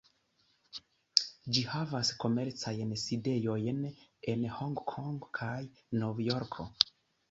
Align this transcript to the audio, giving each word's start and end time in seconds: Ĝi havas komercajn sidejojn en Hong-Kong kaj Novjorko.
Ĝi 1.57 1.63
havas 1.73 2.11
komercajn 2.25 2.97
sidejojn 3.05 3.87
en 4.35 4.51
Hong-Kong 4.59 5.25
kaj 5.43 5.57
Novjorko. 6.05 6.73